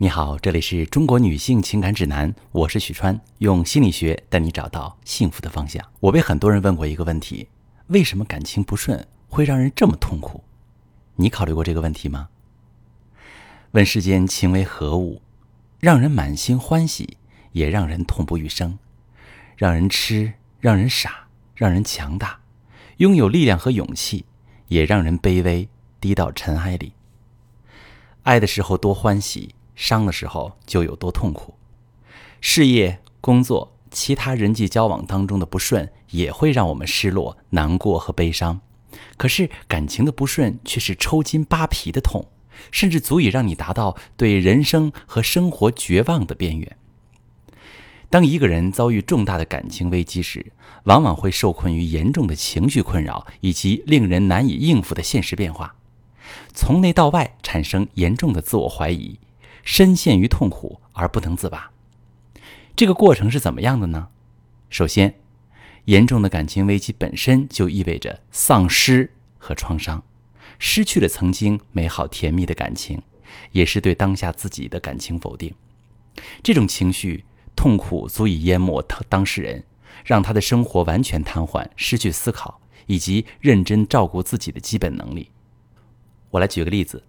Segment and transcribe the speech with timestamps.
[0.00, 5.84] 你好，这里是中国女性情感指南，我是许川，用心理学带你找到幸福的方向。
[5.98, 7.48] 我被很多人问过一个问题：
[7.88, 10.44] 为什么感情不顺会让人这么痛苦？
[11.16, 12.28] 你考虑过这个问题吗？
[13.72, 15.20] 问世间情为何物，
[15.80, 17.16] 让人满心欢喜，
[17.50, 18.78] 也让人痛不欲生，
[19.56, 21.26] 让人痴，让人傻，
[21.56, 22.38] 让人强大，
[22.98, 24.24] 拥有力量和勇气，
[24.68, 25.68] 也让人卑微，
[26.00, 26.92] 低到尘埃里。
[28.22, 29.56] 爱的时候多欢喜。
[29.78, 31.54] 伤的时候就有多痛苦，
[32.40, 38.60] 事业、工作、其他人际交往当中的不顺也会让我们失落、难过和悲伤。
[39.16, 42.26] 可是感情的不顺却是抽筋扒皮的痛，
[42.72, 46.76] 甚至足以让你达到对人生和生活绝望的边缘。
[48.10, 50.52] 当一个人遭遇重大的感情危机时，
[50.84, 55.76] 往往会受困于严重的情绪困扰以及令人难以应付的现实变化，
[56.52, 59.20] 从内到外产生严重的自我怀疑。
[59.62, 61.70] 深陷于痛苦而不能自拔，
[62.74, 64.08] 这个过程是怎么样的呢？
[64.70, 65.14] 首先，
[65.84, 70.02] 严重的感情危机本身就意味着丧失和创伤，
[70.58, 73.02] 失去了曾经美好甜蜜的感情，
[73.52, 75.54] 也是对当下自己的感情否定。
[76.42, 79.64] 这种情绪痛苦足以淹没当当事人，
[80.04, 85.30] 让他的生活完全瘫痪，失去思考以及认真照顾自己的基本能力。
[86.30, 87.04] 我来举个例子，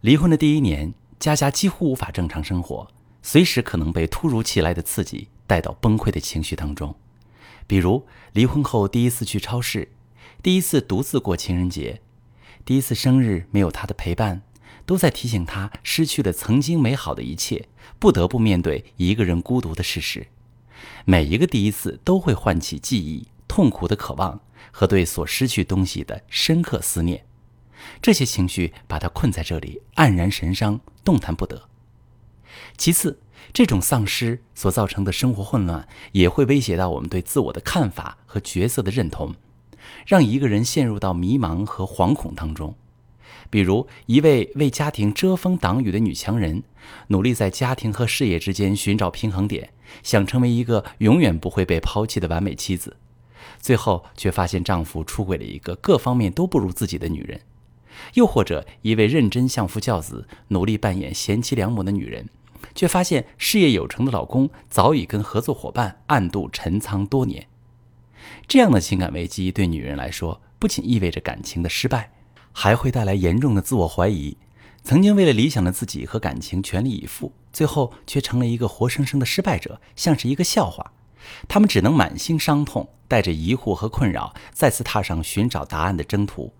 [0.00, 0.94] 离婚的第一年。
[1.20, 2.88] 佳佳几乎无法正常生活，
[3.22, 6.96] 随时可能被突如其来的刺激带到崩溃的情绪当中。
[7.66, 9.90] 比如离婚后第一次去超市，
[10.42, 12.00] 第一次独自过情人节，
[12.64, 14.40] 第一次生日没有他的陪伴，
[14.86, 17.68] 都在提醒他失去了曾经美好的一切，
[17.98, 20.28] 不得不面对一个人孤独的事实。
[21.04, 24.40] 每一个第一次都会唤起记忆、痛苦的渴望
[24.72, 27.26] 和对所失去东西的深刻思念。
[28.02, 31.68] 这些情绪把他困在这里，黯然神伤，动弹不得。
[32.76, 33.20] 其次，
[33.52, 39.34] 这种丧失所造成的生活混乱，也会威胁到我们对自我的看法和角色的认同，
[40.06, 42.74] 让一个人陷入到迷茫和惶恐当中。
[43.48, 46.62] 比如，一位为家庭遮风挡雨的女强人，
[47.08, 52.96] 努力在家庭和事业之间寻找平衡点，想成为一个永远不会被抛弃的完美妻子，
[53.58, 57.40] 最后却发现丈夫出轨了一个各方面都不如自己的女人。
[58.14, 62.28] 又或者，一位认真相夫教子、努力扮演贤妻良母的女人，
[62.74, 67.46] 却发现事业有成的老公早已跟合作伙伴暗度陈仓多年。
[68.46, 72.12] 这样的情感危机对女人来说，不仅意味着感情的失败，
[72.52, 74.36] 还会带来严重的自我怀疑。
[74.82, 80.92] 曾经为了理想的自己和感情全力以赴，最后却成了一个活生生的失败者，像是一个笑话。
[81.48, 86.52] 他们只能满心伤痛，带着疑惑和困扰，再次踏上寻找答案的征途。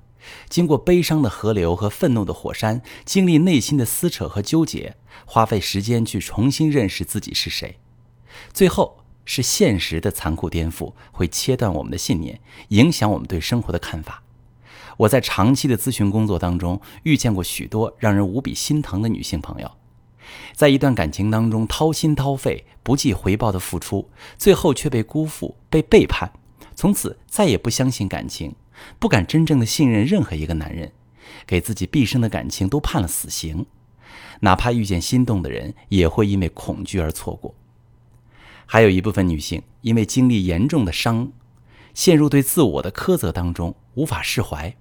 [0.48, 7.78] 经过悲伤的河流和愤怒的火山，经历内心的撕扯和纠结，花费时间去重新认识自己是谁。
[8.53, 14.22] 最后是现实的残酷颠覆，会切断我们的信念，影响我们对生活的看法。
[14.97, 19.70] 我在长期的咨询工作当中，遇见过许多让人无比心疼的女性朋友，
[20.54, 26.30] 在一段感情当中掏心掏肺、不计回报的付出，最后却被辜负、被背叛，
[26.75, 28.54] 从此再也不相信感情。
[28.98, 30.92] 不敢真正的信任任何一个男人，
[31.46, 33.66] 给自己毕生的感情都判了死刑，
[34.41, 37.54] 哪怕遇见心动的人，也会因为恐惧而错过。
[38.66, 41.32] 还有一部分女性因为经历严重的伤，
[41.92, 44.76] 陷入对自我的苛责当中，无法释怀，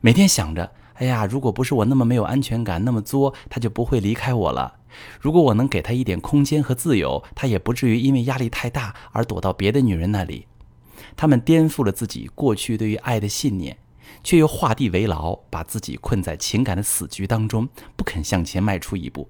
[0.00, 4.76] 每天想着：哎呀，如果不是我那么没有安全感，那么作，他就不会离开我了。
[5.20, 10.46] 如果我能给他一点空间和自由，他也不至于因为压力太大而躲到别的女人那里。
[11.16, 13.78] 他们颠覆了自己过去对于爱的信念，
[14.22, 19.28] 却又画地为牢，把自己困在情感的死局当中，不肯向前迈出一步。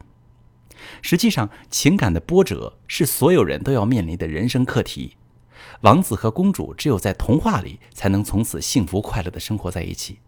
[1.02, 5.16] 实际上，情感的波折是所有人都要面临的人生课题。
[5.80, 10.18] 王子和公主只有在童话里才能从此幸福快乐的生活在一起，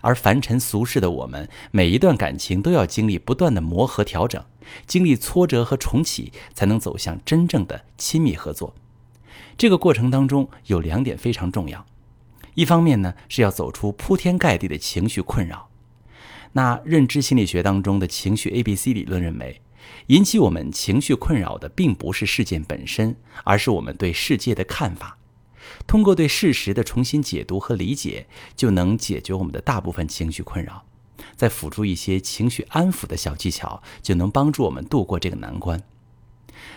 [0.00, 4.44] 而凡尘俗世的我们，每一段感情都要经历不断的磨合调整，
[4.86, 8.74] 经历挫折和重启，才能走向真正的亲密合作。
[9.56, 11.86] 这个过程当中有两点非常重要，
[12.54, 15.68] 一方面呢是要走出铺天盖地的情绪困扰。
[16.52, 19.60] 那认知心理学当中的情绪 A B C 理论认为，
[20.06, 25.18] 引起我们情绪困扰的并不是事件本身，而是我们对世界的看法。
[25.86, 30.84] 通过对事实的重新解读和理解，就能解决我们的大部分情绪困扰。
[31.34, 35.82] 再辅助一些情绪安抚的小技巧，就能帮助我们度过这个难关。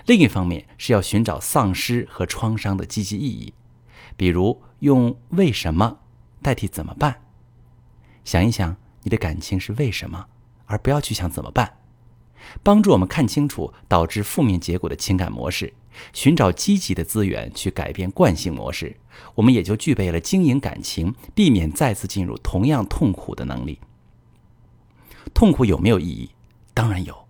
[0.05, 3.53] 另一方面是要寻找丧失和创伤的积极意义，
[4.17, 5.99] 比如用“为什么”
[6.41, 7.21] 代替“怎么办”。
[8.25, 10.27] 想一想，你的感情是为什么，
[10.65, 11.77] 而不要去想怎么办。
[12.63, 15.73] 帮助我们看清楚导致负面结果的情感模式，
[16.13, 18.97] 寻找积极的资源去改变惯性模式，
[19.35, 23.79] 我们也就具备了经营感情、避免再次进入同样痛苦的能力。
[25.33, 26.31] 痛苦有没有意义？
[26.73, 27.28] 当然有。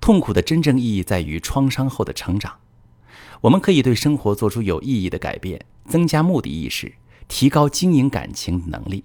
[0.00, 2.52] 痛苦的真正意义在于创伤后的成长。
[3.42, 6.94] 我们可以对生活做出有意义的改变，增加目的意识，
[7.28, 9.04] 提高经营感情的能力。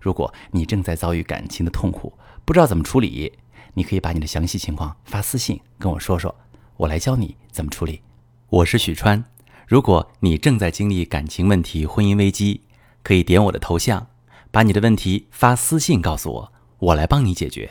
[0.00, 2.12] 如果你正在遭遇感情的痛苦，
[2.44, 3.32] 不知道怎么处理，
[3.74, 6.34] 你可以把你的详细情况发私信跟我说说，
[6.76, 8.00] 我来教你怎么处理。
[8.48, 9.24] 我是许川。
[9.66, 12.62] 如果你正在经历感情问题、婚姻危机，
[13.02, 14.06] 可以点我的头像，
[14.50, 17.70] 把你的问题发私信告诉我，我来帮你解决。